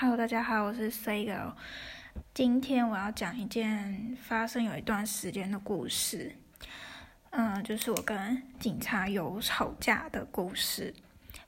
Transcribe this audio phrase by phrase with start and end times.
[0.00, 1.54] Hello，大家好，我是 Sago。
[2.32, 6.36] 今天我要讲一件发生有一段时间的故事，
[7.30, 10.94] 嗯，就是我跟警察有吵架的故事。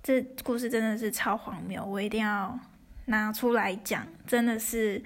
[0.02, 2.58] 这故事真的是超荒谬，我一定要
[3.04, 4.04] 拿出来讲。
[4.26, 5.00] 真的是，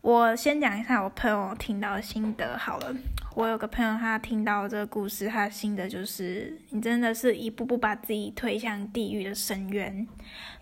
[0.00, 2.94] 我先讲一下我朋友听到的心得好了。
[3.34, 10.06] 我有个朋友，他听到这个故事，他的心得就是，你真的是一步步把自己推向地狱的深渊。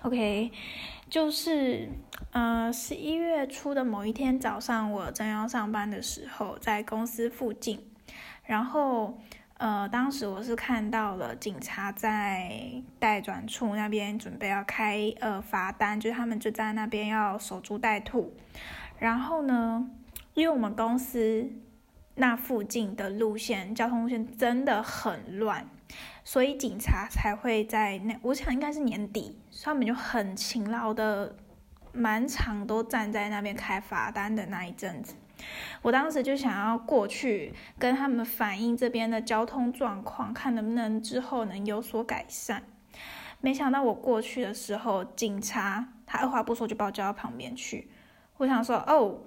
[0.01, 0.51] OK，
[1.13, 1.91] 就是，
[2.31, 7.79] 呃，十一月初的某一天早上，我正要上班的时候，在公司附近，
[8.47, 9.19] 然后，
[9.59, 18.33] 呃，当时我是看到了警察在待转处那边准备要开呃罚单，就是他们就在那边要守株待兔，
[18.99, 19.91] 然后呢，
[20.33, 21.47] 因为我们公司。
[22.15, 25.67] 那附近的路线，交通路线真的很乱，
[26.25, 28.15] 所以警察才会在那。
[28.21, 31.37] 我想应该是年底，他们就很勤劳的，
[31.93, 35.15] 满场都站在那边开罚单的那一阵子。
[35.83, 42.63] 我当时就想要过去跟他们反映这边的交通状况，看能不能之后能有所改善。
[43.41, 47.91] 没想到我过去的时候，警察他二话不说就把我叫到旁边去。
[48.37, 49.21] 我想说，哦。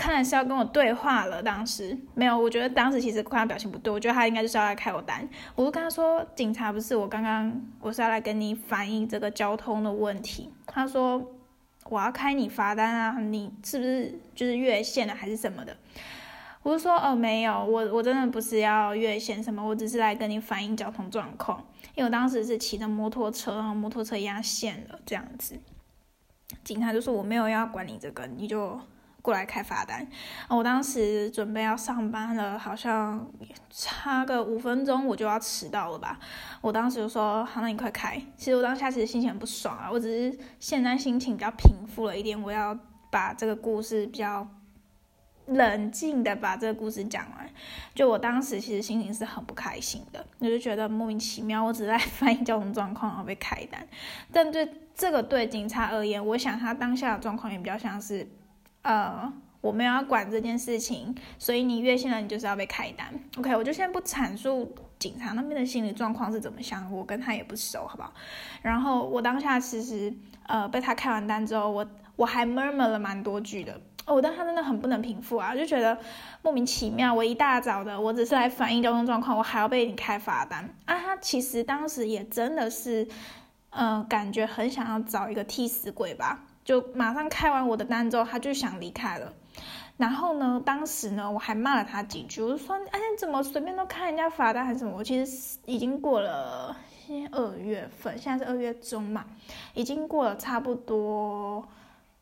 [0.00, 1.42] 看来是要跟我对话了。
[1.42, 5.28] 当时没有，我觉得当时其实看他表情不对，我觉得他应该就是要来开我单。
[5.54, 11.22] 我就跟他说：“警察不是我刚刚，我是要来跟你反映这个交通的问题。”他说
[11.90, 15.76] ：“我要开你罚单啊，你是不是就是越线了还是什么的？”
[16.64, 21.62] 我就说：“哦，没有，我我真的不是要越线什么，我只是来跟你反映交通状况。
[21.94, 25.60] 因为我当时是骑着摩托车，然后摩托车压线了这样子。”
[26.64, 28.80] 警察就说：“我没有要管你这个，你就。”
[29.22, 30.06] 过来开罚单，
[30.48, 33.30] 我当时准备要上班了，好像
[33.68, 36.18] 差个五分钟我就要迟到了吧。
[36.62, 42.78] 我当时就说：“好，那你快开。”其实我当下其实心情很不爽啊，我只是现在心情比较平复了一点，我要
[43.10, 44.48] 把这个故事比较
[45.46, 47.46] 冷静的把这个故事讲完。
[47.94, 53.86] 就我当时其实心情是很不开心的，我就觉得莫名其妙，我只是在 反映交通状况然后被开单。
[54.32, 58.26] 但对这个对警察而言，我想他当下的状况也比较像是。
[58.82, 63.12] 呃，我没有要管这件事情，所以你越线了，你就是要被开单。
[63.38, 68.12] OK，我就先不阐述警察那边的心理状况是怎么想，我跟他也不熟，好不好？
[68.62, 70.12] 然后我当下其实
[70.46, 71.86] 呃被他开完单之后，我
[72.16, 73.80] 我还 murmur 了蛮多句的。
[74.06, 75.96] 我当下真的很不能平复啊，就觉得
[76.42, 77.14] 莫名其妙。
[77.14, 80.98] 我一大早的，我只是来反映交通状况，我还要被你开罚单啊！
[80.98, 83.06] 他其实当时也真的是，
[83.68, 86.44] 呃，感觉很想要找一个替死鬼吧。
[86.70, 89.32] 就马上开完我的单之后，他就想离开了。
[89.96, 96.76] 然后呢，当时呢，我还骂了他几句，我就说：“哎，你怎么随便都开人家罚单还是什么？”我其实已经过了
[97.32, 99.24] 二月份，现在是二月中嘛，
[99.74, 101.68] 已经过了差不多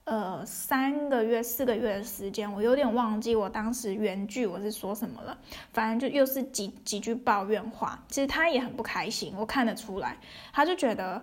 [0.04, 5.36] 呃三个月、四个月的时间，我有点忘记我当时原句我是说什么了。
[5.74, 8.02] 反正就又是几几句抱怨话。
[8.08, 10.16] 其实他也很不开心，我看得出来，
[10.54, 11.22] 他就觉得。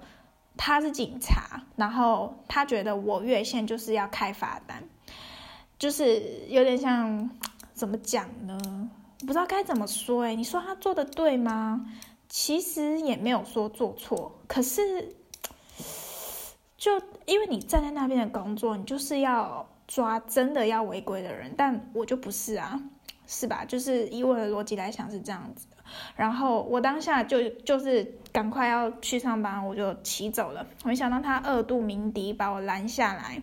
[0.58, 4.84] 他是警察，然后他觉得我越线就是要开罚单，
[5.78, 7.30] 就是有点像
[7.74, 8.58] 怎么讲呢？
[9.20, 10.36] 不知道该怎么说哎。
[10.36, 11.86] 你说他做的对吗？
[12.28, 15.16] 其实也没有说做错，可是
[16.78, 22.82] 就因为你站在那边的工作，你就是要抓真的要违规的人，但我就不是啊，
[23.28, 23.64] 是吧？
[23.66, 25.68] 就是以我的逻辑来想是这样子。
[26.16, 30.66] 然后我当下就就是赶快要去上班，我就骑走了。
[30.84, 33.42] 没想到他二度鸣笛把我拦下来，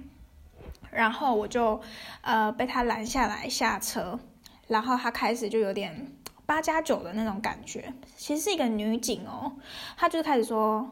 [0.91, 1.81] 然后我就
[2.20, 4.19] 呃被他拦下来下车，
[4.69, 6.12] 然后他开始就有点
[6.47, 7.92] 八加九的那种感觉。
[8.16, 9.52] 其实是一个女警哦，
[9.97, 10.88] 他就开始说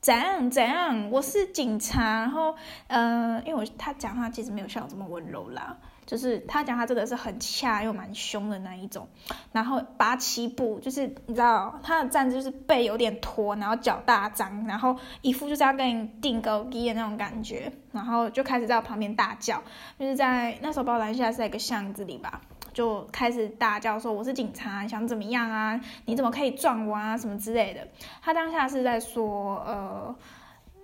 [0.00, 2.20] 怎样怎样，我是警察。
[2.20, 2.54] 然后
[2.88, 5.76] 呃，因为我他讲话其实没有像我这么温柔啦。
[6.06, 9.08] 就是他讲他真的是很恰又蛮凶的那一种，
[9.50, 19.60] 然后八七步，就是你知道他的站姿就是背有点驼，然后脚大张，然后一副就是要跟你定高低的那种感觉，然后就开始在我旁边大叫，
[19.98, 22.40] 就是在那时候把我拦下是在一个巷子里吧，
[22.72, 25.80] 就开始大叫说我是警察，想怎么样啊？
[26.04, 27.18] 你怎么可以撞我啊？
[27.18, 27.88] 什么之类的。
[28.22, 30.14] 他当下是在说呃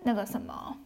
[0.02, 0.76] 那个什么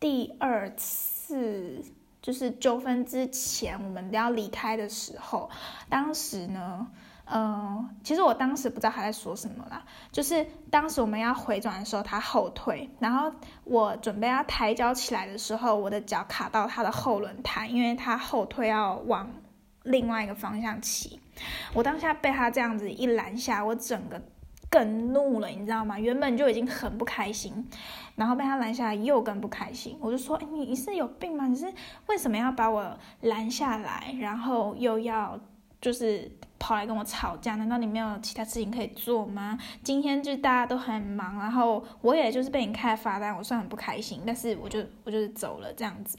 [0.00, 1.84] 第二次。
[2.22, 5.50] 就是纠纷之前，我们都要离开的时候，
[5.88, 6.86] 当时呢，
[7.24, 9.82] 嗯，其实我当时不知道他在说什么啦。
[10.12, 13.32] 就是当时我们要回转的时候，他后退，然后
[13.64, 19.28] 我准备要抬脚起来的时候，我的脚卡到他的后轮胎，因为他后退要往
[19.82, 21.20] 另外一个方向骑。
[21.74, 24.22] 我当下被他这样子一拦下，我整个
[24.72, 26.00] 更怒了，你知道吗？
[26.00, 27.68] 原本就已经很不开心，
[28.16, 29.98] 然后被他拦下来又更不开心。
[30.00, 31.46] 我就说：“哎，你是有病吗？
[31.46, 31.70] 你是
[32.06, 35.38] 为什么要把我拦下来，然后又要
[35.78, 37.56] 就是跑来跟我吵架？
[37.56, 39.58] 难道你没有其他事情可以做吗？
[39.84, 46.16] 今天就大家都很忙，然后我也就是被你开罚单，我算很不开心，但是我就我就是走了这样子。”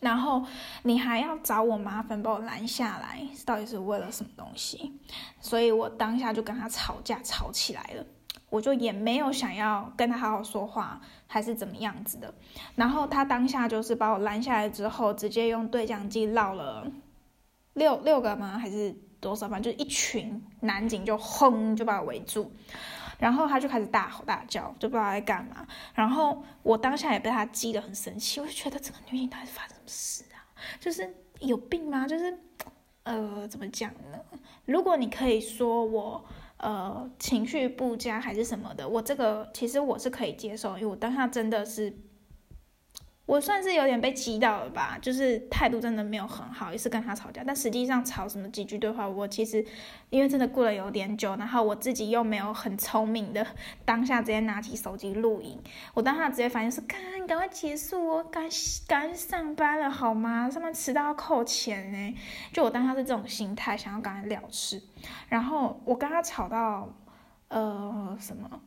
[0.00, 0.42] 然后
[0.82, 4.98] 你还要找我麻烦，把我拦下来，到底是为了什么东西？
[5.40, 8.04] 所以我当下就跟他吵架，吵起来了。
[8.48, 12.34] 我就也没有想要跟他好好说话，还是怎么样子的。
[12.74, 16.84] 然后他当下就是把我拦下来之后，直接用对讲机绕了
[17.74, 18.58] 六六个吗？
[18.58, 19.48] 还是多少？
[19.48, 22.50] 反正就一群男警就轰就把我围住。
[23.20, 25.64] 然后他就开始大吼大叫，就不知道在干嘛。
[25.94, 30.42] 然后我当下也被他激得很生气，我就觉得这个女警到底发生什么事啊？
[30.80, 32.08] 就是有病吗？
[32.08, 32.36] 就是，
[33.04, 34.18] 呃，怎么讲呢？
[34.64, 36.24] 如果你可以说我
[36.56, 41.96] 呃情绪不佳还是什么的，我这个其实我是可以接受，因为我当下真的是。
[43.30, 47.44] 我算是有点被激到了吧，就是态度真的没有很好，也是跟他吵架。
[47.46, 49.64] 但实际上吵什么几句对话，我其实
[50.08, 53.46] 因为真的过了有点久，然后我自己又没有很聪明的
[53.84, 55.56] 当下直接拿起手机录影，
[55.94, 56.98] 我当下直接反应是：赶
[57.28, 58.48] 赶快结束哦，赶
[58.88, 60.50] 赶上班了好吗？
[60.50, 62.18] 上班迟到要扣钱呢。
[62.52, 64.82] 就我当下是这种心态，想要赶快了事。
[65.28, 66.92] 然后我跟他吵到
[67.46, 68.60] 呃什么？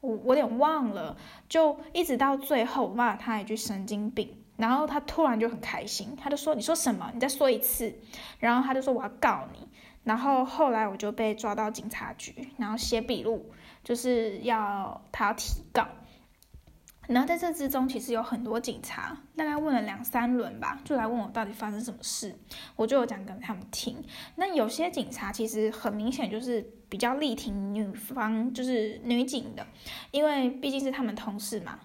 [0.00, 1.16] 我我有点忘了，
[1.48, 7.10] 就一直到最后骂他一句神经病，然后他突然就很开心，他就说你说什么？
[7.14, 7.94] 你再说一次，
[8.38, 9.66] 然后他就说我要告你，
[10.04, 13.50] 然后后来我就被抓到警察局，然后写笔录，
[13.82, 15.86] 就是要他要提告。
[17.08, 22.34] 然后在这之中，其实有很多警察，大概问了两三轮吧，就来问我到底发生什么事，
[22.74, 23.96] 我就有讲给他们听。
[24.34, 29.64] 那有些警察其实很明显就是比较力挺女方，就是女警的，
[30.10, 31.78] 因为毕竟是他们同事嘛。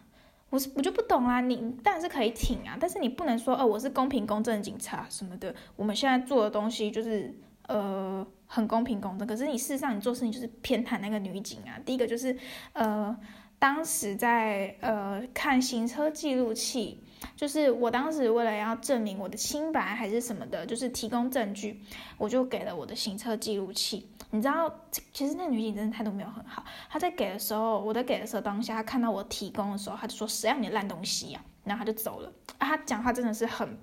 [0.50, 5.54] 我是我就不懂啦，你当然是可以挺啊，但是你不能说哦，我是公平公正的警察什么的。
[5.76, 7.34] 我们现在做的东西就是
[7.68, 11.80] 呃很公平公正，可是你事实上你做事情就是偏袒那个女警啊。
[11.86, 12.36] 第一个就是
[12.74, 13.16] 呃。
[13.62, 17.00] 当时在呃看行车记录器，
[17.36, 21.80] 就是我当时为了要证明我的清白还是什么的，就是提供证据，
[22.18, 24.10] 我就给了我的行车记录器。
[24.32, 24.74] 你知道，
[25.14, 26.66] 其实那女警真的态度没有很好。
[26.90, 32.34] 她在给的时候，我在给的时候，当下她看到我提供的时候，她就说：“谁要你烂东西呀？”然后她就走了。
[32.58, 33.78] 啊，她讲话真的是很。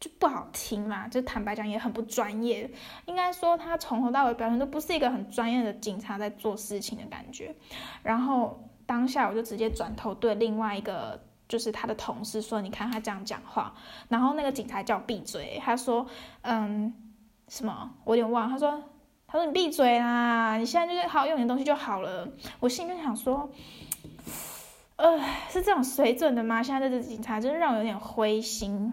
[0.00, 2.68] 就不好听嘛，就坦白讲也很不专业。
[3.06, 7.54] 应该说他从头到尾表现都不是一个很专业的警察在做事情的感觉。
[8.02, 11.18] 然后当下我就直接转头对另外一个
[11.48, 13.72] 就是他的同事说：“你看他这样讲话。”
[14.10, 16.06] 然后那个警察叫我闭嘴，他说
[16.42, 16.92] ：“嗯，
[17.48, 17.90] 什么？
[18.04, 18.82] 我有点忘。”他说
[19.26, 22.28] ：“他说你闭嘴啦，你现在就是好好用你的东西就好了。”
[22.60, 23.50] 我心里想说
[24.96, 25.18] ：“呃，
[25.48, 26.62] 是这种水准的吗？
[26.62, 28.92] 现在这警察真的让我有点灰心。”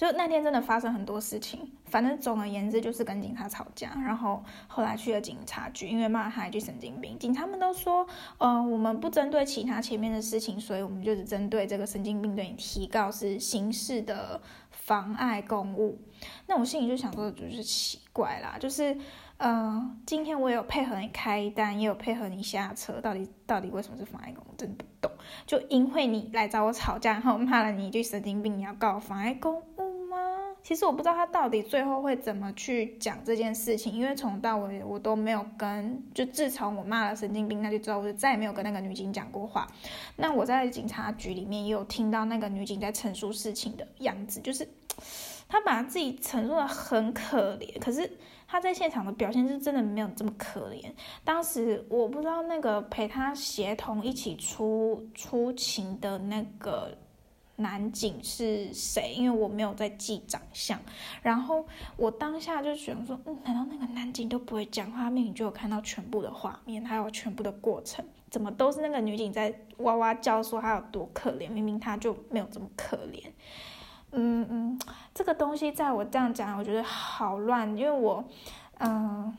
[0.00, 7.18] 就那天真的发生很多事情，反正总而言之就是跟警察吵架，然后后来去了警察局，因为骂他一句神经病。
[7.18, 8.06] 警察们都说，
[8.38, 15.98] 呃，我们不针对其他前面的事情，所以我们就只针对这个神经病对你提告是刑事的妨碍公务。
[16.46, 18.96] 那我心里就想说，就是奇怪啦，就是。
[19.36, 24.54] 呃，今天我有配合你开单，也有配合你下车，到底到底为什么是妨碍公务？
[24.58, 25.10] 真不懂。
[25.46, 29.89] 就因为你来找我吵架，然后骂了你一句神经病，你要告妨碍公务？
[30.62, 39.66] 其实我不知道他到底最后会怎么去讲这件事情，因为从到尾我都没有跟，就自从我骂了神经病那就之后，我就再也没有跟那个女警讲过话。
[40.16, 44.68] 那我在警察局里面也有听到那个女警在陈述事情的样子，就是
[45.48, 48.10] 她把自己陈述的很可怜，可是。
[48.52, 50.84] 她在现场的表现是真的没有这么可怜。
[51.22, 56.92] 当时我不知道那个陪她协同一起出出勤的那个
[57.60, 60.78] 男警是谁，因为我没有在记长相。
[61.22, 65.08] 然后我当下就想说，嗯，难道那个男警都不会讲话？
[65.08, 71.50] 明明就有看到全部的画面，还有全部的过程，怎么都是那个女警在哇哇叫说他有多可怜？
[71.50, 73.24] 明明他就没有这么可怜。
[74.12, 74.80] 嗯嗯，
[75.14, 78.24] 这个东西在我这样讲，我觉得好乱，因为我，
[78.78, 79.32] 嗯，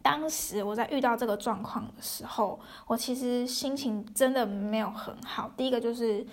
[0.00, 5.52] 当时我在遇到这个状况的时候，我其实心情真的没有很好。
[5.54, 6.26] 第一个就是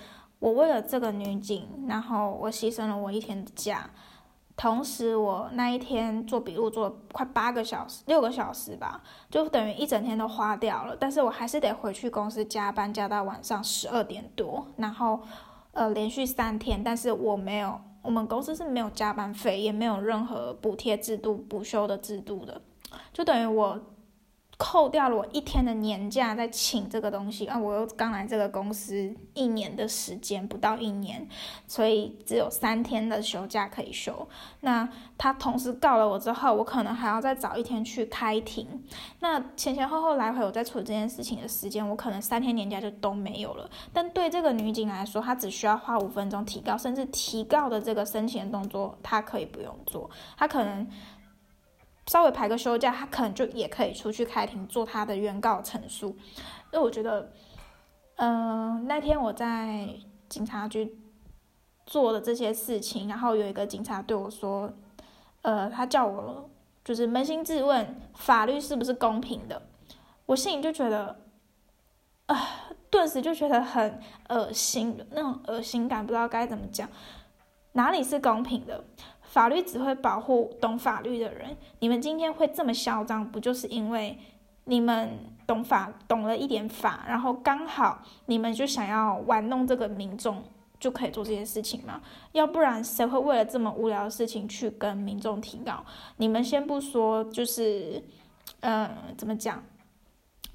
[0.44, 3.90] 我为了这个女警，然后我牺牲了我一天的假，
[4.58, 10.98] 同时我那一天做笔录做快八个小时，六个小时吧，就等于一整天都花掉了。
[11.00, 15.22] 但是我还是得回去公司加班，加到晚上十二点多，然后。
[15.76, 22.62] 呃，连续三天，但是我没有，我们公司是没有加班费，也没有任何补贴制度、补休的制度的。
[23.12, 23.80] 就等于我。
[24.63, 27.60] 扣掉了我一天的年假，在请这个东西啊！
[27.60, 31.27] 我又刚来这个公司一年的时间，不到一年，
[31.67, 34.25] 所以只有三天的休假可以休。
[34.62, 38.65] 那他同时告了我之后，我可能还要再找一天去开庭。
[39.20, 43.70] 那前前后后来回我在处理这件事情的时间，我可能三天年假就都没有了。
[43.91, 50.88] 但对这个女警来说，她只需要花五分钟提告，甚至提告的这个申请的动作，她可以不用做，她可能。
[52.08, 56.10] 稍微排个休假，他可能就也可以出去开庭做他的原告陈述。
[56.72, 57.32] 因为我觉得，
[58.16, 59.88] 嗯，那天我在
[60.28, 60.98] 警察局
[61.86, 64.72] 做的这些事情，然后有一个警察对我说，
[65.44, 66.50] 呃，他叫我
[66.84, 69.62] 就是扪心自问，法律是不是公平的？
[70.26, 71.20] 我心里就觉得，
[72.26, 72.50] 啊，
[72.90, 76.90] 顿时就觉得很恶心，那种恶心感不知道该怎么讲，
[77.74, 78.84] 哪里是公平的？
[79.34, 81.58] 法律只会保护懂法律的人。
[81.80, 84.16] 你们今天会这么嚣张，不就是因为
[84.66, 90.44] 你们懂法，懂了一点法，然后刚好你们就想要玩弄这个民众，
[90.80, 92.00] 就可以做这些事情吗？
[92.34, 95.84] 要不然谁会为了这么无聊的事情去跟民众提告？
[96.18, 98.04] 你们先不说，就是，
[98.60, 98.88] 嗯，
[99.18, 99.63] 怎么讲？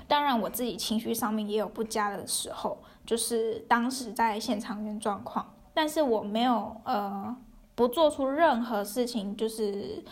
[0.06, 7.36] 当然，我自己情绪上面也有不佳的时候，就是当时在现场原状况，但是我没有，呃。
[7.78, 10.02] 不做出任何事情，就是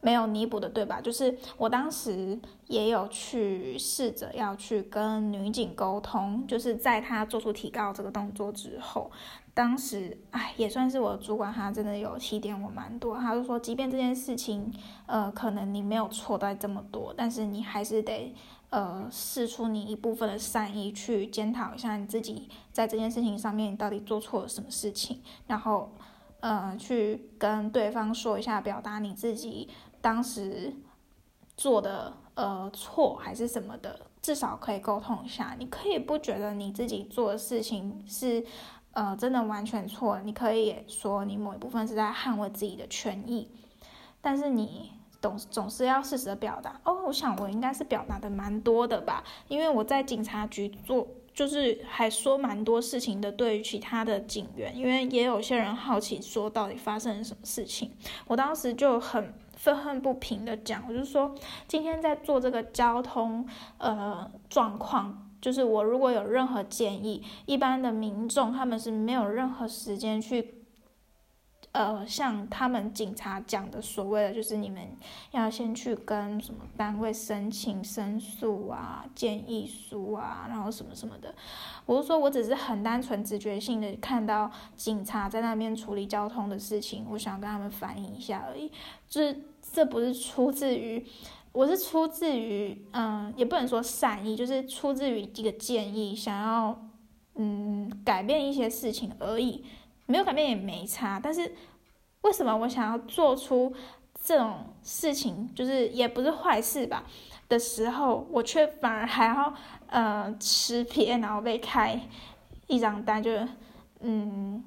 [0.00, 1.00] 没有弥补的，对吧？
[1.00, 9.08] 就是我当时也有去试着要去跟女警沟通，就是在她做出提告这个动作之后，
[9.54, 13.16] 当时哎，也算是我主管，他真的有提点我蛮多。
[13.16, 14.72] 他就说，即便这件事情，
[15.06, 18.34] 呃，可能你没有错在这么多，但是你还是得
[18.70, 25.92] 呃试出你一部分的善意，去检讨一下你自己在这件事情上面到底做错了什么事情，然后。
[26.44, 29.70] 呃，去跟对方说一下，表达你自己
[30.02, 30.74] 当时
[31.56, 35.56] 做的呃错还是什么的，至少可以沟通一下。
[35.58, 38.44] 你可以不觉得你自己做的事情是
[38.92, 43.50] 呃真的完全错，你可以说你某一部分是在捍卫自己的权益，
[44.20, 46.78] 但是你总总是要适时的表达。
[46.84, 51.08] 哦，我想我应该是表达的蛮多的吧，因为我在警察局做。
[51.34, 57.90] 就是还说蛮多事情的，对于其他的警员，因为也有些人好奇说到底发生了什么事情，
[58.28, 61.34] 我当时就很愤恨不平的讲，我就说
[61.66, 63.44] 今天在做这个交通
[63.78, 70.63] 呃状况，就是我如果有任何建议，一般的民众他们是没有任何时间去。
[71.74, 74.80] 呃，像他们警察讲的所谓的，就是你们
[75.32, 81.34] 要先去跟什么单位申请申诉啊、建议书啊，然后什么什么的。
[81.84, 88.70] 我是说，我只是很单纯直觉性的看到警察在那边处理交通的事情，我想跟他们反映一下而已。
[89.08, 91.04] 就是这不是出自于，
[91.50, 96.88] 我是出自于，嗯，也不能说善意，就是出自于一个建议，想要
[97.34, 99.64] 嗯改变一些事情而已。
[100.06, 101.54] 没有改变也没差，但是
[102.22, 103.72] 为什么我想要做出
[104.22, 107.04] 这种事情，就是也不是坏事吧
[107.48, 109.54] 的时候，我却反而还要
[109.88, 112.00] 呃吃瘪，然后被开
[112.66, 113.30] 一张单，就
[114.00, 114.64] 嗯，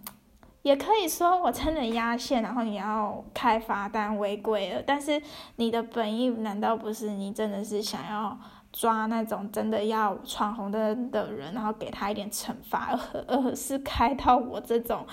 [0.63, 5.21] 也可以说我真的压线，然后你要开罚单违规了，但是
[5.57, 8.37] 你的本意难道不是你真的是想要？
[8.71, 15.05] 抓那种真的要闯红灯的人，然后给他一点惩罚，而而是开到我这种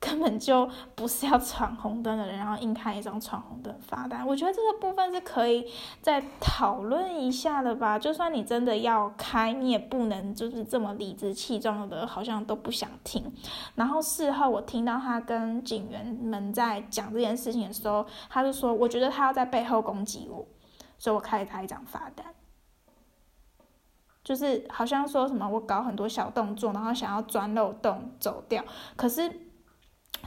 [0.00, 4.26] 根本就不是要闯红灯的人，然后硬开一张闯红灯罚单。
[4.26, 5.66] 我觉得这个部分是可以
[6.02, 7.98] 再讨论一下的吧。
[7.98, 13.32] 就算你真的要开，你也不能就是这么理直气壮的，好像都不想听。
[13.76, 20.46] 然后事后我听到他跟警员们在讲这件事情的时候，他就说：“我觉得他要在背后攻击我，
[20.98, 22.26] 所以我开了他一张罚单。”
[24.24, 28.64] 就是好像说什么我搞很多小动作，然后想要钻漏洞走掉，
[28.96, 29.30] 可是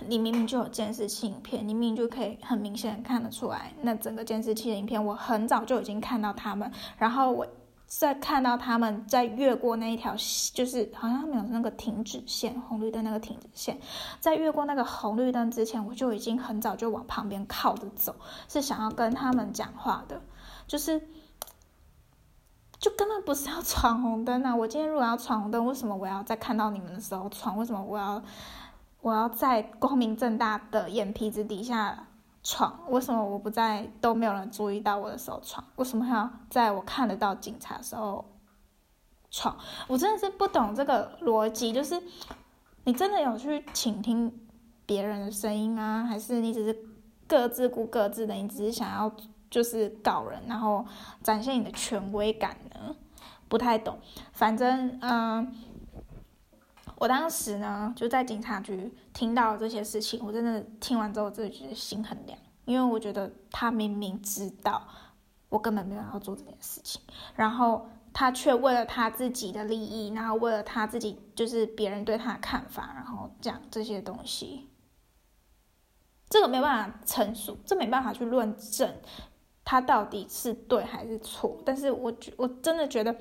[0.06, 7.48] 你明明就有监视器影片，你明明就可以很明显的看得出来，那整个监视器的影片，我很早就已经看到他们，然后我
[7.88, 10.14] 在看到他们在越过那一条，
[10.54, 13.80] 就是好像他们有那个停止线，红绿灯那个停止线，
[14.20, 18.16] 在越过那个红绿灯之前，我就已经很早就往旁边靠着走，
[18.48, 20.22] 是想要跟他们讲话的，
[20.68, 21.02] 就是。
[22.80, 24.56] 就根本不是要闯红灯啊！
[24.56, 27.58] 我今天如果要闯红灯，为什么我要在看到你们的时候闯？
[27.58, 28.22] 为什么我要
[29.02, 32.08] 我要在光明正大的眼皮子底下
[32.44, 32.80] 闯？
[32.90, 35.64] 为什么我不在都没有人注意到我的时候闯？
[35.78, 38.24] 为什么还要在我看得到警察的时候
[39.32, 39.58] 闯？
[39.88, 41.74] 我真的是不懂这个逻辑。
[41.74, 42.00] 就是
[42.84, 44.32] 你真的有去倾听
[44.86, 46.06] 别人的声音吗？
[46.08, 46.78] 还是你只是
[47.28, 48.36] 各自顾各自的？
[48.36, 49.12] 你只是想要
[49.50, 50.86] 就是告人，然后
[51.24, 52.96] 展现你的权威感呢？
[53.50, 53.98] 不太懂，
[54.34, 55.56] 反正嗯，
[56.98, 64.86] 我当时呢就在警察局听到这些事情，我真的听完之后，真的觉得心很凉，因为我觉得他明明知道
[65.48, 67.02] 我根本没有要做这件事情，
[67.36, 74.68] 然后他却为了他自己的利益，然后为了他自己就是别人对他的看法，然后讲这些东西，
[76.30, 78.94] 这个没办法陈述，这没办法去论证。
[79.70, 81.58] 他到底是对还是错？
[81.66, 83.14] 但是我觉我真的觉得，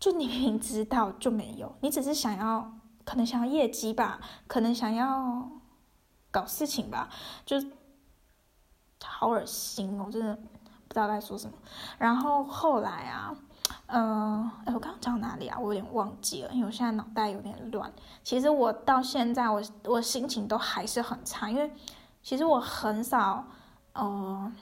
[0.00, 2.72] 就你明明知道就没有，你只是想要
[3.04, 5.48] 可能想要业绩吧，可能想要
[6.32, 7.08] 搞事情吧，
[7.46, 7.62] 就
[9.04, 10.08] 好恶心哦！
[10.10, 10.34] 真的
[10.88, 11.56] 不知道该说什么。
[11.96, 13.32] 然后后来啊，
[13.86, 15.56] 嗯，哎，我刚刚讲哪里啊？
[15.60, 17.92] 我有点忘记了，因为我现在脑袋有点乱。
[18.24, 21.72] 其实我到现在，我我心情都还是很差，因为
[22.20, 23.44] 其实我很少，
[23.92, 24.52] 呃。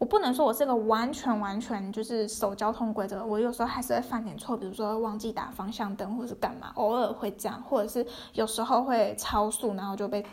[0.00, 10.24] 我不能说我是个完全完全就是守交通规则，我有时候还是会犯点错，比如说忘记打方向灯或是干嘛，偶尔会这样，或者是有时候会超速，然后就被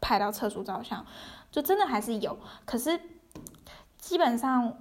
[0.00, 1.04] 拍到车主照相，
[1.50, 2.38] 就真的还是有。
[2.64, 2.98] 可是
[3.98, 4.72] 基本上，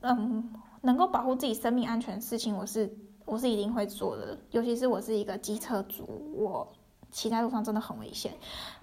[0.00, 2.92] 嗯，能够保护自己生命安全的事情，我是
[3.24, 4.36] 我是一定会做的。
[4.50, 6.66] 尤其是我是一个机车族，我
[7.12, 8.32] 骑在路上真的很危险，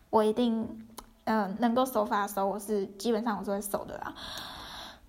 [0.10, 0.88] 我一定，
[1.26, 4.16] 嗯，能够守法的时候，我是基本上我是会守的啦。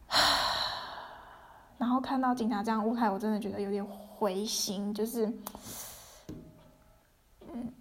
[1.79, 5.27] 然后看到警察这样误开，我真的觉得有点灰心，就是，
[7.53, 7.73] 嗯，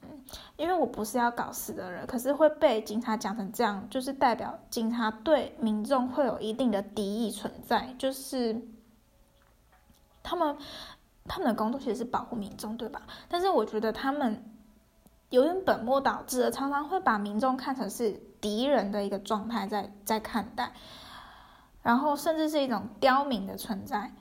[0.58, 8.60] 因为我不是要搞事的人，可是会被警察讲成这样，就是代表警察对民众会有一定的敌意存在，就是
[10.24, 10.58] 他们
[11.26, 13.04] 他们的工作其实是保护民众，对吧？
[13.30, 14.44] 但是我觉得他们
[15.30, 20.74] 有点本末倒置的，常常会把民众看成是敌人的一个状态在在看待。
[21.84, 24.14] 然后甚至是一种刁民的存在，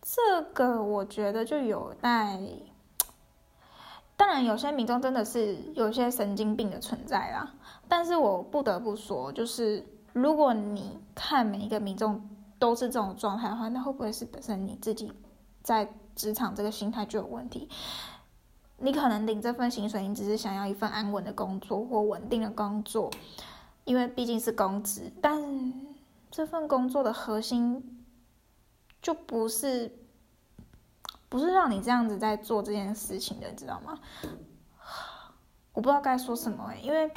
[0.00, 2.40] 这个我觉得就有待。
[4.16, 7.52] 当然，有些民众真的是有些神经病的存在啦。
[7.88, 12.26] 但是我不得不说，就是如果你看每一个民众
[12.58, 15.12] 都是这种状态的话，那会不会是本身你自己
[15.62, 17.68] 在职场这个心态就有问题？
[18.78, 23.10] 你可能领这份薪水，你只是想要一份安稳的工作或稳定的工作，
[23.84, 25.93] 因为毕竟是工资，但。
[26.34, 28.04] 这份工作的核心
[29.00, 30.00] 就不是
[31.28, 33.96] 不是让你这样子在做这件事情的，你知道吗？
[35.72, 37.08] 我不知道该说什么因为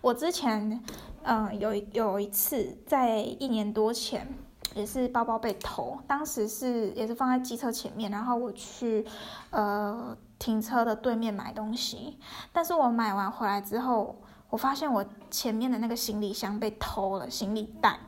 [0.00, 0.82] 我之前
[1.22, 4.26] 嗯有有一次在一年多前
[4.74, 9.06] 也是包包被偷，当时是也是放在机车前面，然后我去
[9.50, 12.18] 呃停车的对面买东西，
[12.52, 18.00] 但是我买完回来之后，我发现我前面的那个行李箱被偷了，行李袋。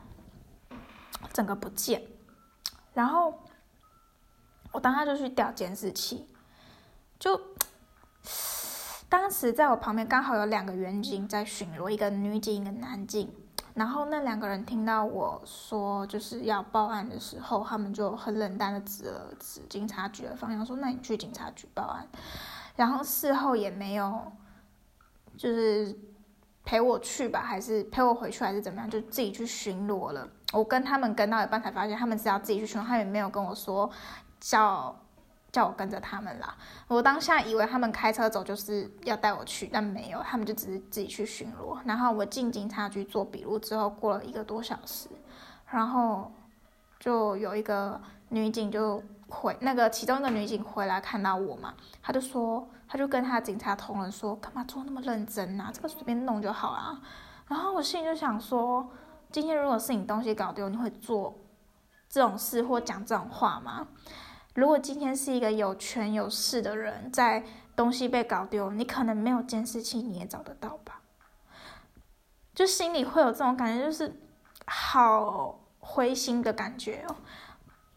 [1.37, 2.01] 整个不见，
[2.95, 3.31] 然后
[4.71, 6.27] 我当下就去调监视器，
[7.19, 7.39] 就
[9.07, 13.31] 当时在我旁边刚好有两个远警在巡逻，一个女警，一个男警。
[13.75, 22.07] 然后那两个人听到我说就是要报案的时候，他们就很冷淡的指了指警察局的方向，说：“那你去警察局报案。”
[22.75, 24.31] 然后事后也没有
[25.37, 25.95] 就是
[26.65, 30.27] 陪我去吧，还是陪我回去，还是怎么样，就自己去巡逻了。
[30.53, 33.89] 我跟他们跟到一半才发现，他们是要自己去巡逻，他也没有跟我说
[34.39, 34.95] 叫
[35.51, 36.55] 叫我跟着他们啦。
[36.87, 41.77] 我当下以为他们开车走就是要带我去，但没有，他们就只是自己去巡逻。
[41.83, 45.09] 然后我进警察局做笔录之后，过了一个多小时，
[45.69, 46.31] 然后
[46.97, 55.69] 就有一个女警就回那个其中一个女警回来看到我嘛，他就说，他就跟他警察同仁说，干嘛做那么认真啊？
[55.73, 57.01] 这个随便弄就好啊。
[57.49, 58.89] 然后我心里就想说。
[59.31, 61.37] 今天如果是你东西搞丢，你会做
[62.09, 63.87] 这种事或讲这种话吗？
[64.55, 67.43] 如果今天是一个有权有势的人在
[67.75, 71.01] 东西被搞丢，你可能没有监视器你也找得到吧？
[72.55, 74.19] 就心里会有这种感觉，就是
[74.65, 77.15] 好灰心的感觉哦。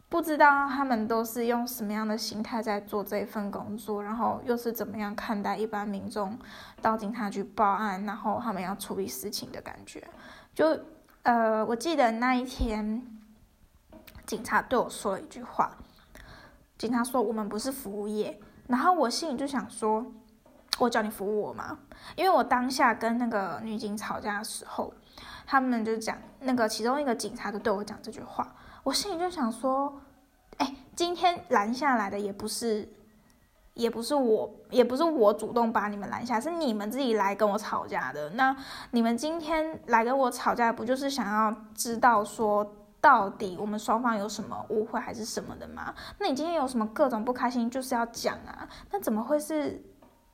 [0.09, 6.37] 不知道他们都是用什么样的心态在做这份工作，然后又是怎么样看待一般民众
[6.81, 10.05] 到警察局报案，然后他们要处理事情的感觉，
[10.53, 10.77] 就。
[11.23, 13.05] 呃，我记得那一天，
[14.25, 15.77] 警察对我说了一句话。
[16.79, 20.03] 警察说：“我们不是服务业。”然后我心里就想说
[20.79, 21.77] ：“我叫你服务我吗？”
[22.17, 24.91] 因为我当下跟那个女警吵架的时候，
[25.45, 30.01] 他们就讲那个其中一个警察就对我讲这句话，我心里就想说
[30.57, 32.91] ：“哎，今天拦下来的也不是。”
[33.81, 38.29] 也不是我，也不是我主动把你们拦下，是你们自己来跟我吵架的。
[38.31, 38.55] 那
[38.91, 45.93] 你们今天来跟我吵架，不就是想要知道说到底我们双方有什么误会还是什么的吗？
[46.19, 48.69] 那你今天有什么各种不开心，就是要讲啊。
[48.91, 49.83] 那怎么会是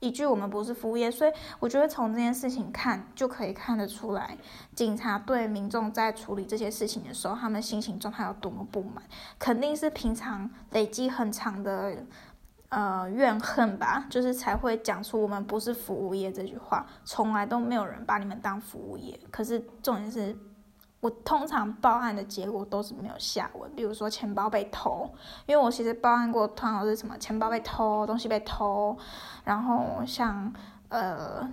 [0.00, 1.10] 一句我们不是服务业？
[1.10, 4.36] 所以我觉得从这件事情看就可以看得出来，
[4.74, 9.02] 警察对民众在处理这些事情的时候，他们心情状态有多么不满，
[9.38, 12.04] 肯定是平常累积很长的。
[12.70, 16.84] 呃，怨恨吧，就是才会讲出“我们不是服务业”这句话。
[17.02, 19.18] 从来都没有人把你们当服务业。
[19.30, 20.36] 可是重点是，
[21.00, 23.74] 我通常报案的结果都是没有下文。
[23.74, 25.10] 比如说钱包被偷，
[25.46, 28.94] 因为我其实报案过，通常是什么钱包被偷，东西被偷。
[29.44, 30.52] 然后像
[30.90, 31.50] 呃，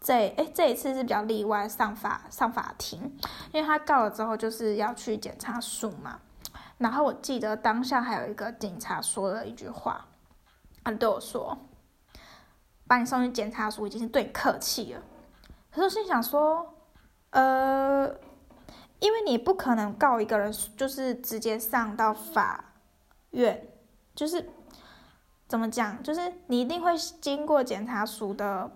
[0.00, 2.98] 这哎这一次是比较例外，上法上法庭，
[3.52, 6.18] 因为他告了之后就是要去检查署嘛。
[6.78, 10.06] 然后我记得当下还有一个警察说了一句话。
[10.82, 11.56] 他对我说
[12.88, 15.02] ：“把你送去检查署已经是对你客气了。”
[15.70, 16.74] 可是心想说
[17.30, 18.08] ：“呃，
[18.98, 22.72] 因为你不可能告一个人，就是直接上到法
[23.30, 23.68] 院，
[24.14, 24.50] 就是
[25.46, 28.72] 怎么讲，就是你一定会经过检察署的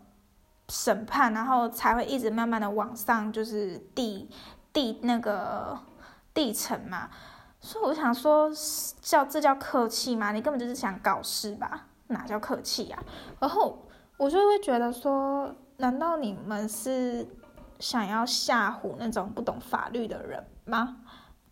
[0.68, 4.30] 审判，然后才会一直慢慢的往上，就是递
[4.72, 5.78] 递那个
[6.32, 7.10] 递层嘛。
[7.60, 8.50] 所以我想说，
[9.00, 10.32] 叫这叫客气吗？
[10.32, 13.02] 你根本就是想搞事吧？”哪叫客气呀？
[13.40, 13.78] 然后
[14.18, 17.26] 我就会觉得说，难道你们是
[17.78, 20.98] 想要吓唬那种不懂法律的人吗？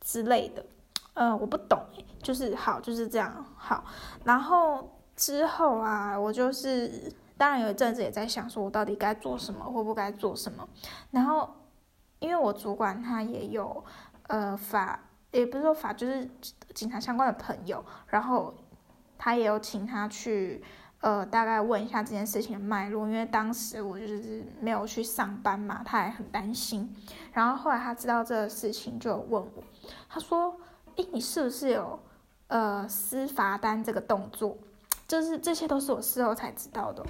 [0.00, 0.64] 之类的，
[1.14, 1.80] 呃，我不懂，
[2.22, 3.84] 就是好，就是这样好。
[4.24, 10.68] 然后之后啊，我就是当然有一阵子也在想，说我到底该做什么，或不该做什么。
[11.10, 11.48] 然后
[12.18, 13.82] 因为我主管他也有
[14.28, 16.28] 呃法，也不是说法，就是
[16.74, 18.54] 警察相关的朋友，然后。
[19.24, 20.60] 他也有请他去，
[20.98, 26.92] 呃，大概问一下这件事情的脉络，因为当时我就是没有去上班嘛，他也很担心。
[27.32, 29.62] 然后后来他知道这个事情，就问我，
[30.08, 30.58] 他说
[30.98, 32.00] ：“诶，你是不是有
[32.48, 34.58] 呃撕罚单这个动作？
[35.06, 37.06] 就是这些都是我事后才知道的。”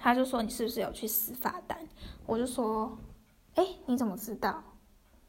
[0.00, 1.76] 他就说：“你是不是有去撕罚单？”
[2.24, 2.96] 我就说
[3.56, 4.62] ：“诶，你怎么知道？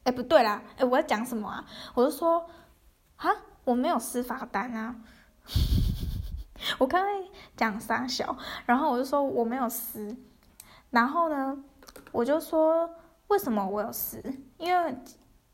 [0.04, 1.66] 诶，不对啦，诶，我要讲什么啊？
[1.94, 2.48] 我就说：
[3.16, 3.28] 啊，
[3.64, 4.94] 我没有撕罚单啊。”
[6.78, 10.16] 我刚才讲傻小，然后我就说我没有撕，
[10.90, 11.56] 然后呢，
[12.12, 12.88] 我就说
[13.28, 14.22] 为什么我有撕？
[14.58, 14.94] 因为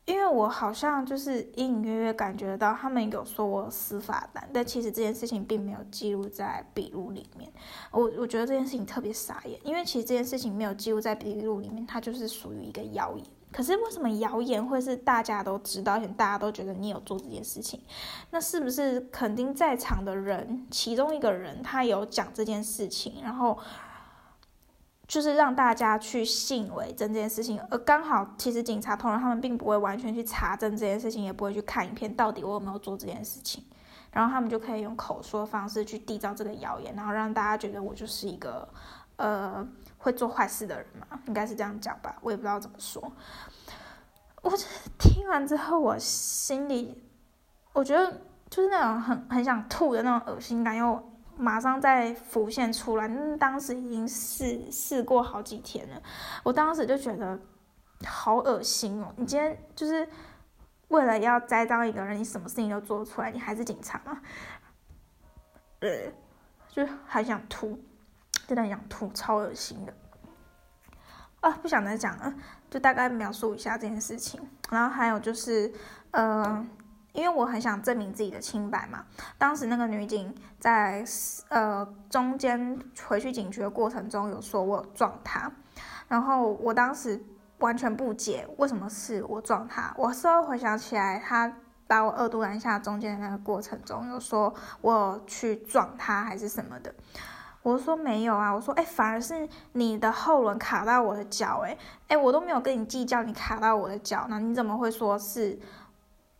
[0.05, 7.51] 因为我好像就是隐隐约约感觉到他们有说我有司法单，但其实这件事情并没有记录在笔录里面。
[7.91, 13.25] 我我觉得这件事情特别傻眼，因为其实这件事情没有记录在笔录里面，它就是属于一个谣言。
[13.55, 17.79] 可是为什么谣言会是大家都知道，而且大家都觉得你有做这件事情？
[18.31, 23.57] 那是不是肯定在场的人其中一个人他有讲这件事情，然后
[25.07, 27.57] 就是让大家去信为真这件事情？
[27.69, 33.63] 而刚好其实警察同仁他们并不会完全去查证这件事情，也不会去看影片到底我有没有做这件事情，
[34.11, 38.67] 然后他们就可以用口说方式去缔造这个谣言，然后让大家觉得我就是一个
[39.15, 39.65] 呃。
[40.05, 43.11] 会做坏事的人嘛，应该是这样讲吧，我也不知道怎么说。
[44.43, 44.51] 我
[44.99, 47.03] 听完之后，我心里
[47.73, 53.07] 我觉得就是那种很很想吐的那种恶心感，又马上再浮现出来。
[53.39, 55.99] 当时已经试试过好几天了，
[56.43, 57.39] 我当时就觉得
[58.05, 59.11] 好恶心哦！
[59.17, 60.07] 你今天就是
[60.89, 64.21] 为了要栽赃一个人，你什么事情都做出来，你还是警察吗？
[65.81, 65.89] 呃，
[66.69, 67.79] 就很想吐。
[68.47, 69.93] 真的想吐，超恶心的
[71.39, 71.51] 啊！
[71.61, 72.33] 不想再讲了，
[72.69, 74.41] 就大概描述一下这件事情。
[74.69, 75.71] 然后还有就是，
[76.11, 76.65] 呃，
[77.13, 79.05] 因为我很想证明自己的清白嘛。
[79.37, 81.05] 当时那个女警在
[81.49, 85.51] 呃中间回去警局的过程中有说我撞她，
[86.07, 87.23] 然后我当时
[87.59, 89.93] 完全不解为什么是我撞她。
[89.97, 91.51] 我事后回想起来，她
[91.87, 96.93] 把我二度拦下中间的那个过程中有说我去撞她还是什么的。
[97.65, 101.75] 我说没有啊，我说哎，反而是你的后轮卡到我的脚，哎
[102.09, 105.57] 哎，我都没有跟你计较你卡到我的脚，那你怎么会说是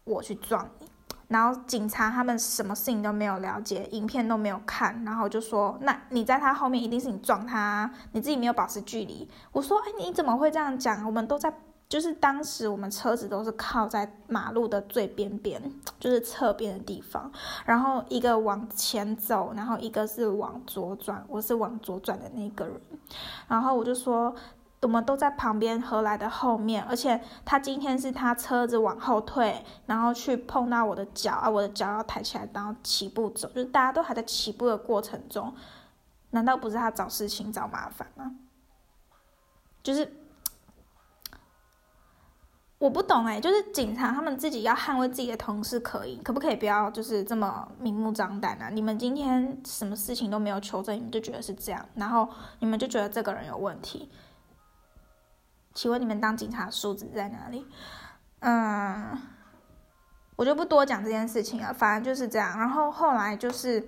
[0.03, 0.87] 我去撞你？
[1.29, 9.27] 然后警察他们什么事情都没有了解，影片都没有看，然后就说那你在他后面一定是你撞他，你自己没有保持距离。
[9.51, 11.03] 我说哎，你怎么会这样讲？
[11.07, 11.51] 我们都在。
[11.87, 15.61] 就是当时我们车子都是靠在马路的最边边，
[15.99, 17.31] 就是侧边的地方，
[17.63, 22.81] 然后一个往前走，然后一个是往左转，我是往左转的那个人，
[23.47, 24.35] 然后我就说，
[24.81, 35.53] 我们都在旁边何来的后面，而且他今天是他车子往后退，然后去碰到我的脚啊，我的脚要抬起来，然后起步走，就是大家都还在起步的过程中，
[36.31, 38.35] 难道不是他找事情找麻烦吗？
[39.83, 40.11] 就是。
[42.85, 48.69] 我不懂哎，就是警察他们自己要捍卫自己的同事，可以可不可以不要就是这么明目张胆啊？
[48.69, 54.11] 你们今天什么事情都没有求证，你们就觉得是这样，然后你们就觉得这个人有问题？
[55.73, 57.65] 请问你们当警察素质在哪里？
[58.41, 59.19] 嗯，
[60.35, 62.59] 我就不多讲这件事情了，反正就是这样。
[62.59, 63.83] 然后后来就是，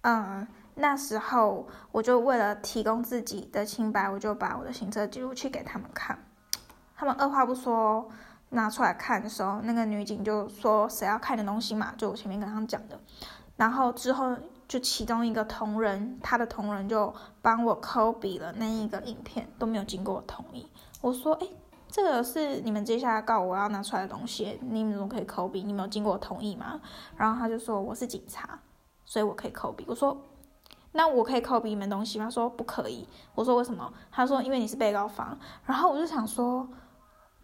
[0.00, 6.23] 嗯，那时候我就为了提供自己的清白，我就把我的行车记录器给他们看。
[7.04, 8.08] 他们二话不说
[8.48, 12.98] 拿出来看的时候，那个女警就说：“谁要看的东西嘛？”就我前面跟他们讲的。
[13.56, 14.34] 然后之后
[14.66, 20.66] 就其中一个同仁，他的同仁就帮我抠笔了那一个影片，都没有经过我同意。
[21.02, 21.46] 我说：“哎，
[21.90, 25.62] 这个是你们接下来告我要拿出来的东西，你们怎么可以抠笔？
[25.62, 26.80] 你没有经过我同意吗？”
[27.18, 28.58] 然后他就说：“我是警察，
[29.04, 30.16] 所以我可以抠笔。”我说
[30.92, 36.66] ：“那我可以抠笔你们东西吗？”他说：“不可以。”我说：“为什么？”他说：“因为你是被告方。”然后我就想说。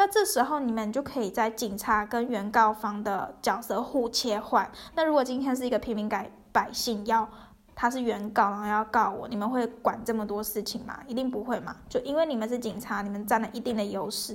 [0.00, 4.66] 那这时候你们就可以在警察跟原告方的角色互切换。
[4.94, 7.28] 那如果今天是一个平民改百姓要
[7.74, 10.98] 他是原告，然后要告我，你们会管这么多事情吗？
[11.06, 11.76] 一定不会嘛。
[11.86, 14.34] 就因为你们是警察，你们占了一定的优势。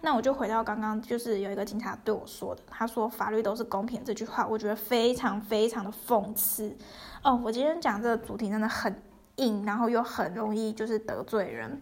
[0.00, 6.76] 那我就回到刚刚，就是有一个警察对我说的，他说法律都是公平这句话，我觉得非常非常的讽刺。
[7.22, 9.00] 哦，我今天讲这个主题真的很
[9.36, 11.80] 硬，然后又很容易就是得罪人，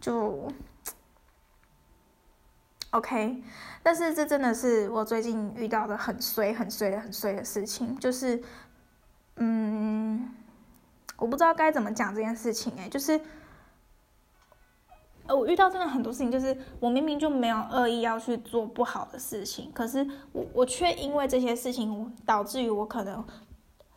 [0.00, 0.48] 就。
[2.94, 3.42] OK，
[3.82, 8.40] 但是这真的是我最近遇到的很衰、很衰、很衰的事情，就是，
[9.34, 10.32] 嗯，
[11.16, 13.20] 我不知道该怎么讲这件事情哎，就是，
[15.26, 23.26] 呃，我遇到真的很多事情，就是我明明就没有恶意要去做不好的事情，可是我我却因为这些事情导致于我可能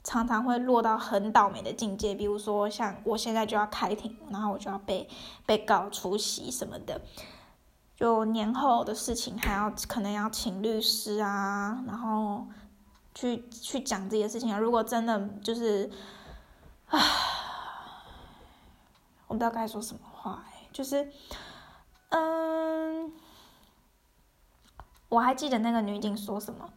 [0.04, 5.08] 常常会落到很倒霉的境界，比如说像我现在就要开庭，然后我就要被
[5.46, 7.00] 被告出席什么的。
[7.98, 12.46] 就年后的事情还要可能要请律师啊，然后
[13.16, 14.60] 去去讲这些事情啊。
[14.60, 15.90] 如果真的就是，
[16.86, 17.00] 啊，
[19.26, 21.12] 我不知道该说什么话哎，就是，
[22.10, 23.12] 嗯，
[25.10, 26.70] 我还记得那个女警说什么，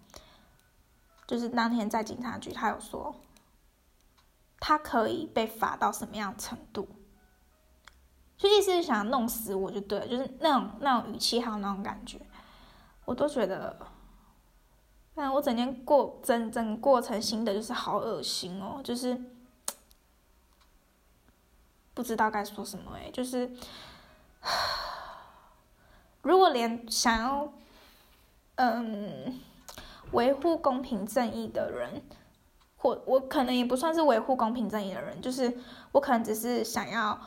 [1.26, 3.14] 就是当天在警察局，她有说，
[4.58, 6.88] 她可以被罚到什么样程度。
[8.40, 12.18] 就意思是想弄死我就对了，就是那种那种语气还有那种感觉，
[13.04, 13.76] 我都觉得，
[15.14, 19.20] 但我整天过整整过程新的就是好恶心哦，就是
[21.92, 23.52] 不知道该说什么哎，就是
[26.22, 27.52] 如果连想要
[28.54, 29.38] 嗯
[30.12, 32.02] 维护公平正义的人，
[32.78, 35.58] 或我可能也不算是维护公平正义的人，就是
[35.92, 37.20] 我可能只是想要。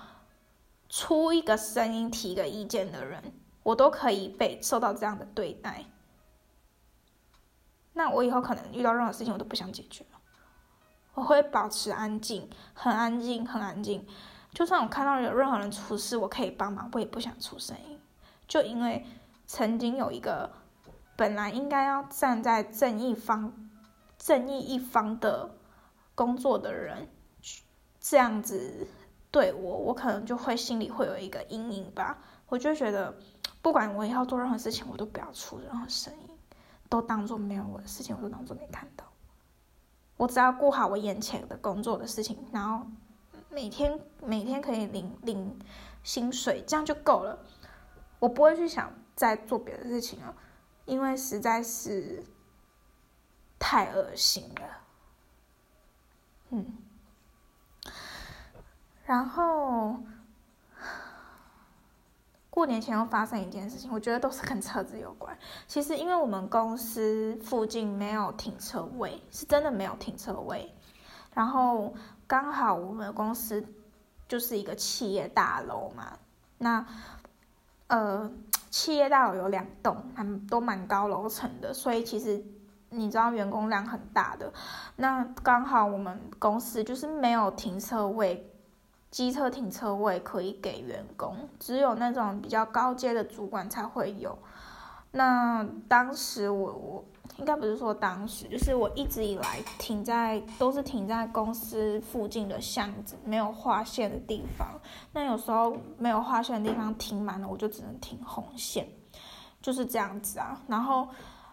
[0.96, 5.86] 出一个声音、提个意见的人，我都可以被受到这样的对待。
[7.94, 10.20] 那我以后可能遇到任何事情，我都不想解决了。
[11.16, 14.06] 我会保持安静，很安静，很安静。
[14.54, 18.00] 就算我看到有任何人出事，我可以帮忙，我也不想出声音。
[18.48, 19.04] 就因为
[19.48, 20.52] 曾经有一个
[21.16, 23.52] 本来应该要站在正义方、
[24.20, 25.56] 正义一方的
[26.14, 27.10] 工作的人，
[28.00, 28.88] 这样子。
[29.34, 32.20] 对我，我可能就会心里会有一个阴影吧。
[32.50, 33.18] 我就觉得，
[33.64, 36.38] 不管我要做任何事情，我都不要出任何声音，
[36.88, 39.04] 都当做没有我的事情，我都当做没看到。
[40.18, 42.86] 我只要顾好我眼前的工作的事情，然后
[43.50, 45.60] 每天每天可以领领
[46.04, 47.40] 薪水，这样就够了。
[48.20, 50.36] 我不会去想再做别的事情了，
[50.86, 52.24] 因为实在是
[53.58, 54.68] 太恶心了。
[56.52, 56.83] 嗯。
[59.14, 59.96] 然后
[62.50, 65.38] 过年前又发生一件事情，我觉得都是跟车子有关。
[65.68, 70.74] 其实因为我们公司附近没有停车位，是真的没有停车位。
[71.36, 71.94] 然后
[72.26, 73.64] 刚好我们公司
[74.28, 76.18] 就是一个企业大楼嘛，
[76.58, 76.84] 那
[77.86, 78.32] 呃
[78.72, 82.44] 企业大楼有两栋，还都蛮高楼层的，所以其实
[82.90, 84.52] 你知道员工量很大的。
[84.96, 88.50] 那刚好我们公司就是没有停车位。
[89.14, 94.36] 机车停车位可以给员工，只有那种比较高阶的主管才会有。
[95.12, 97.06] 那当时我我
[97.38, 104.68] 应该不是说当时，就是我一直以来停在都是停在公司附近的巷子，没有划线的地方。
[105.12, 108.88] 那有时候没有划线的地方停满了，我就只能停红线，
[109.62, 110.60] 就是这样子啊。
[110.66, 111.08] 然后，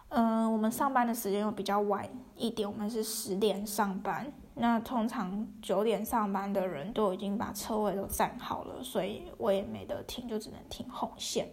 [0.09, 4.33] 嗯，我们上班的时间又比较晚一点，我们是十点上班。
[4.55, 11.47] 那通常九点上班的人都已经把车位都占好了，所以我也没得停，就只能停红线。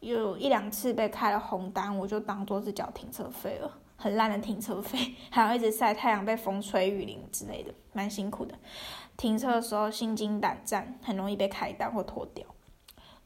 [0.00, 8.54] 有一两次被开了红单，我就当做是缴停车费了，很烂的停车费，还要一直晒太阳、被风吹雨淋之类的，蛮辛苦的。
[9.16, 12.44] 停车的时候心惊胆战，很容易被开单或拖掉。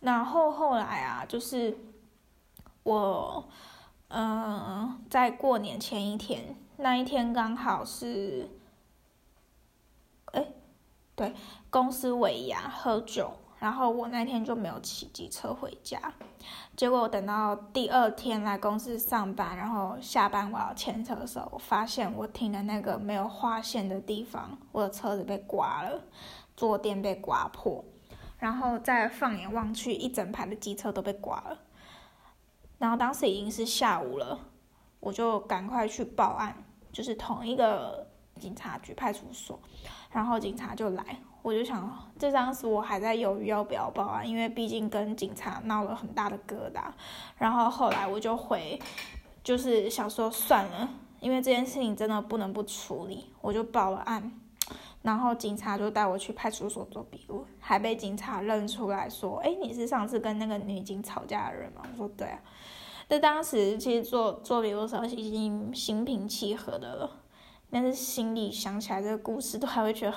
[0.00, 1.78] 然后后来啊，就是
[2.82, 3.48] 我，
[4.08, 8.50] 嗯，在过年前一天，那一天刚好是，
[11.16, 11.34] 对，
[11.68, 13.32] 公司尾牙喝酒。
[13.58, 15.98] 然后我那天就没有骑机车回家，
[16.76, 26.02] 结果我等到第二天来公司上班，然后下班我要牵车的时候，我发现我停的那个没有划线的地方，我的车子被刮了，
[26.54, 27.82] 坐垫被刮破，
[28.38, 31.58] 然后再放眼望去，一整排的机车都被刮了。
[32.76, 34.38] 然后当时已经是下午了，
[35.00, 38.06] 我就赶快去报案，就是同一个
[38.38, 39.58] 警察局派出所，
[40.16, 41.04] 然后警察就来。
[41.42, 46.84] 我就想，这当时我还在犹豫要不要报案，因为毕竟跟警察闹了很大的疙瘩。
[47.36, 48.80] 然后后来我就回，
[49.44, 50.88] 就是想说算了，
[51.20, 54.32] 因为这件事情真的不能不处理，我就报了案。
[55.02, 62.40] 然后警察就带我去派出所做笔录，还被警察认出来说：“哎，你是上次跟那个女警吵架的人吗？”我说：“对啊。”
[63.06, 67.10] 但当时其实做做笔录的时候已经心平气和的了，
[67.70, 70.16] 但是心里想起来这个故事，都还会觉得。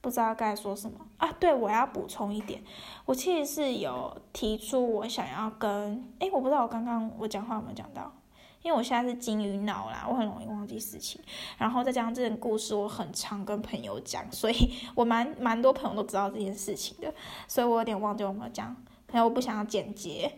[0.00, 1.32] 不知道该说什么啊？
[1.40, 2.62] 对，我要补充一点，
[3.06, 8.14] 我其实是有提出我想要跟，哎，我不知道我刚刚我讲话有没有讲到，
[8.60, 11.22] 因为我现在是金鱼脑啦，我很容易忘记事情，
[11.56, 17.14] 然后再加上这件故事我很常跟朋友讲，所以我蛮蛮多朋友都知道这件事情的，
[17.48, 18.76] 所以我有点忘记我没有讲，
[19.10, 20.30] 然后我不想要剪接，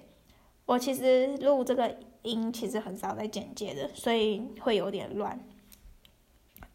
[0.67, 5.41] 我其实录这个音其实很少在剪接的，所以会有点乱，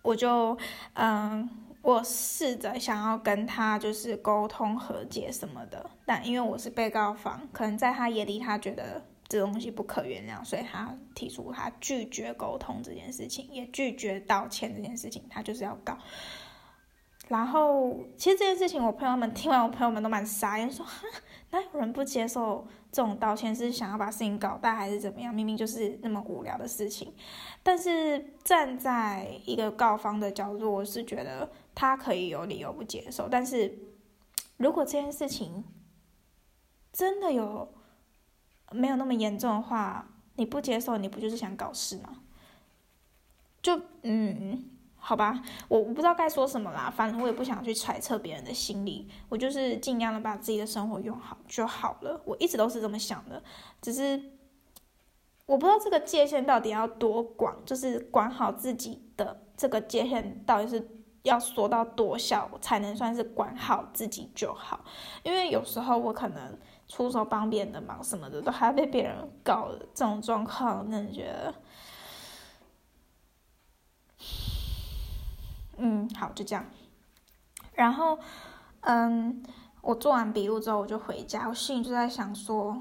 [0.01, 0.58] 我就
[0.93, 1.47] 嗯。
[1.84, 15.97] 我试着想要跟他就是沟通和解什么的，但因为我是被告方，可能在他眼里他觉得这东西不可原谅，所以他提出他拒绝沟通这件事情，也拒绝道歉这件事情，他就是要告。
[17.27, 21.08] 然后其实这件事情，我朋友们听完，我朋友们都蛮傻眼，说哈，
[21.49, 23.56] 哪有人不接受这种道歉？
[23.56, 25.34] 是想要把事情搞大还是怎么样？
[25.34, 27.13] 明明就是那么无聊的事情。
[27.63, 31.49] 但是站在一个告方的角度，我是觉得。
[31.73, 33.73] 他可以有理由不接受，但是
[34.58, 35.63] 如果这件事情
[36.91, 37.73] 真的有
[38.71, 42.19] 没有那么严重的话，你不接受，你不就是想搞事吗？
[43.62, 44.65] 就嗯，
[45.03, 52.21] 好吧，我我不知道该说什么啦，反正我也不想去揣测别人的心理，我就是尽量的把自己的生活用好就好了。
[52.23, 53.41] 我一直都是这么想的，
[53.81, 54.21] 只是
[55.47, 61.01] 我不知道这个界限到底要多广，就是管好自己的这个界限到底是。
[61.23, 64.83] 要说到多小才能算是管好自己就好，
[65.21, 71.53] 因为有时候我可能出手帮别人的忙什么的，都还被别人搞，这种状况，真的觉得，
[75.81, 76.65] 嗯，好，就这样。
[77.73, 78.17] 然后，
[78.81, 79.43] 嗯，
[79.81, 82.77] 我做完笔录之后，我就回家，我心里就在想说，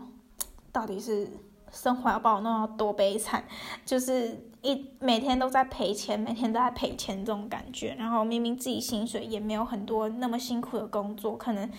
[0.71, 1.29] 到底是。
[1.73, 3.45] 生活要把我弄到多悲惨，
[3.87, 7.95] 就是一每天都在赔钱，每天都在赔钱这种感觉。
[7.97, 11.71] 然后明明自己薪水也没有很多，那么辛苦的工作，可能，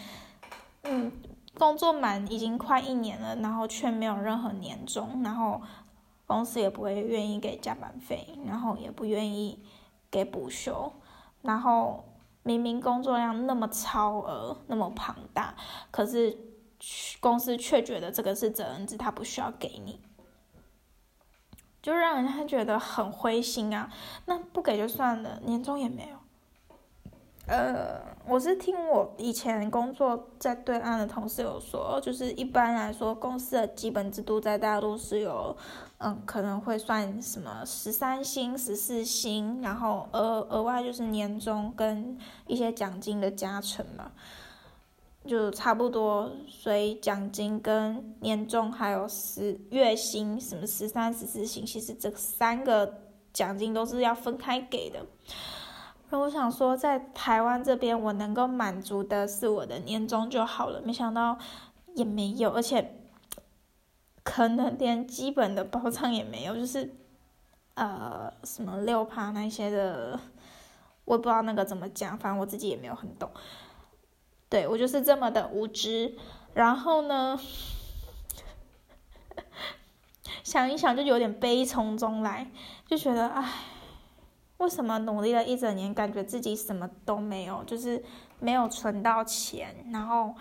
[0.84, 1.12] 嗯，
[1.55, 5.62] 工作满已经快一年了，然后却没有任何年终，然后
[6.25, 9.60] 公司也不会愿意给加班费，然后也不愿意
[10.10, 10.93] 给补休，
[11.41, 12.06] 然后
[12.43, 15.56] 明明工作量那么超额，那么庞大，
[15.91, 16.38] 可是。
[17.19, 20.01] 公司却觉得这个是责任制，他不需要给你，
[21.80, 23.88] 就让人家觉得很灰心啊。
[24.25, 26.17] 那不给就算了，年终也没有。
[27.47, 35.56] 呃，我是听我以前工作在对岸的同事有说，就是一般来说，公司的基本制度在大陆是有，
[35.97, 44.12] 嗯，可能会算什么十三薪、十四薪，然后额额外就是年终跟一些奖金的加成嘛。
[45.25, 53.01] 就差不多，所以奖金跟年终还有十月薪，什么十三、十四薪，其实这三个
[53.34, 55.05] 奖金都是要分开给的。
[56.12, 60.82] 那我想说，在台湾这边，我能够满足的是我的年终就好了。
[60.82, 61.38] 没想到
[61.95, 63.01] 也没有，而且
[64.22, 66.93] 可能连基本的保障也没有，就是
[67.76, 70.20] 呃什么六趴那些的，
[71.05, 73.32] 我不知道那个怎么讲，反正我自己也没有很懂。
[74.49, 76.18] 对我就是这么的无知，
[76.53, 77.39] 然后呢，
[80.43, 82.51] 想一想就有点悲从中来，
[82.86, 83.49] 就觉得唉，
[84.62, 88.01] 为什么努力了一整年，感觉自己什么都没有，就是
[88.39, 90.36] 没有存到钱，然后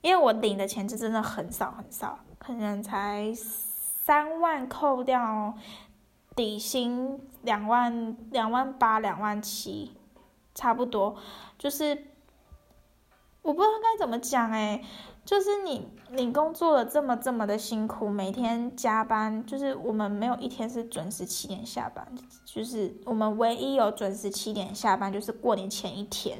[0.00, 5.54] 因为我领的钱就真的很少很少，可能才三万扣掉
[6.34, 9.94] 底薪两万两万八两万七，
[10.54, 11.16] 差不多
[11.58, 12.06] 就是。
[13.42, 14.84] 我不知道该怎么讲哎，
[15.24, 22.06] 就是你你工作了这么这么的辛苦，每天加班，就是我们没有一天是准时七点下班，
[22.44, 26.38] 就是我们唯一有准时七点下班，就是过年前一天，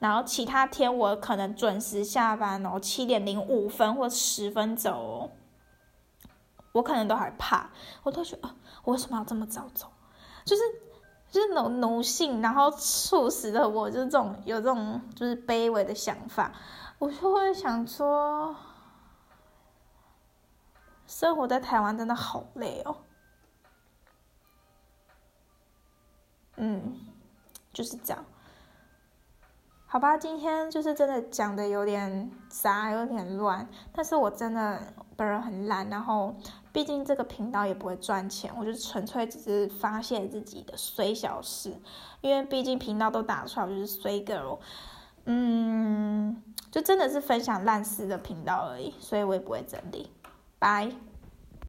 [0.00, 5.30] 然后其他天我可能准时下班哦，七点零五分或十分走哦，
[6.72, 7.70] 我可能都还怕，
[8.02, 8.50] 我都觉得
[8.82, 9.86] 我为什么要这么早走，
[10.44, 10.62] 就是。
[11.34, 16.52] 就是奴奴性，然后促使了我，就这种有这种就是卑微的想法，
[17.00, 18.54] 我就会想说，
[21.08, 22.98] 生活在台湾真的好累哦。
[26.54, 27.00] 嗯，
[27.72, 28.24] 就是这样。
[29.86, 36.34] 好吧，今天就是真的讲的有点杂，有点乱，但是我真的本人很烂，然后。
[36.72, 41.72] 毕竟这个频道也不会赚钱，我就纯粹只是发泄自己的衰小事，
[42.20, 44.58] 因为毕竟频道都打出来，我就是衰 girl，
[45.26, 46.42] 嗯，
[46.72, 50.10] 就真的是分享烂事的频道而已，所以我也不会整理，
[50.58, 50.90] 拜。